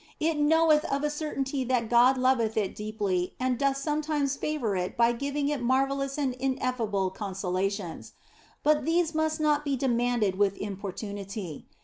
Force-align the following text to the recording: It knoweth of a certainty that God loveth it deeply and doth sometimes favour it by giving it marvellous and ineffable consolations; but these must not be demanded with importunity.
It 0.19 0.39
knoweth 0.39 0.83
of 0.85 1.03
a 1.03 1.11
certainty 1.11 1.63
that 1.65 1.87
God 1.87 2.17
loveth 2.17 2.57
it 2.57 2.73
deeply 2.73 3.35
and 3.39 3.59
doth 3.59 3.77
sometimes 3.77 4.35
favour 4.35 4.75
it 4.75 4.97
by 4.97 5.11
giving 5.11 5.47
it 5.49 5.61
marvellous 5.61 6.17
and 6.17 6.33
ineffable 6.39 7.11
consolations; 7.11 8.13
but 8.63 8.83
these 8.83 9.13
must 9.13 9.39
not 9.39 9.63
be 9.63 9.75
demanded 9.75 10.39
with 10.39 10.57
importunity. 10.57 11.67